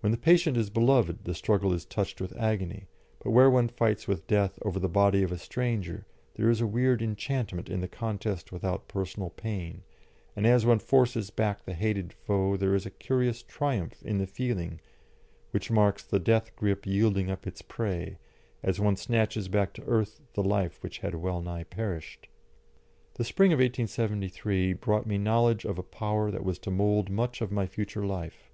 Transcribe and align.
When 0.00 0.10
the 0.10 0.18
patient 0.18 0.56
is 0.56 0.70
beloved 0.70 1.22
the 1.22 1.34
struggle 1.36 1.72
is 1.72 1.84
touched 1.84 2.20
with 2.20 2.36
agony, 2.36 2.88
but 3.22 3.30
where 3.30 3.48
one 3.48 3.68
fights 3.68 4.08
with 4.08 4.26
Death 4.26 4.58
over 4.62 4.80
the 4.80 4.88
body 4.88 5.22
of 5.22 5.30
a 5.30 5.38
stranger 5.38 6.04
there 6.34 6.50
is 6.50 6.60
a 6.60 6.66
weird 6.66 7.00
enchantment 7.00 7.68
in 7.68 7.80
the 7.80 7.86
contest 7.86 8.50
without 8.50 8.88
personal 8.88 9.30
pain, 9.30 9.84
and 10.34 10.48
as 10.48 10.66
one 10.66 10.80
forces 10.80 11.30
back 11.30 11.64
the 11.64 11.74
hated 11.74 12.12
foe 12.12 12.56
there 12.56 12.74
is 12.74 12.86
a 12.86 12.90
curious 12.90 13.40
triumph 13.44 14.02
in 14.02 14.18
the 14.18 14.26
feeling 14.26 14.80
which 15.52 15.70
marks 15.70 16.02
the 16.02 16.18
death 16.18 16.56
grip 16.56 16.84
yielding 16.84 17.30
up 17.30 17.46
its 17.46 17.62
prey, 17.62 18.18
as 18.64 18.80
one 18.80 18.96
snatches 18.96 19.46
back 19.46 19.72
to 19.74 19.84
earth 19.84 20.20
the 20.34 20.42
life 20.42 20.82
which 20.82 20.98
had 20.98 21.14
well 21.14 21.40
nigh 21.40 21.62
perished. 21.62 22.26
The 23.14 23.22
spring 23.22 23.52
of 23.52 23.58
1873 23.60 24.72
brought 24.72 25.06
me 25.06 25.18
knowledge 25.18 25.64
of 25.64 25.78
a 25.78 25.84
power 25.84 26.32
that 26.32 26.44
was 26.44 26.58
to 26.58 26.72
mould 26.72 27.08
much 27.10 27.40
of 27.40 27.52
my 27.52 27.68
future 27.68 28.04
life. 28.04 28.50